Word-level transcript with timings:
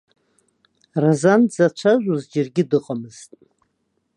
Разан 1.01 1.41
дзацәажәоз 1.49 2.21
џьаргьы 2.31 2.63
дыҟамызт. 2.69 3.31